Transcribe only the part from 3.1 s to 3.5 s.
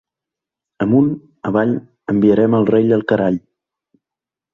carall.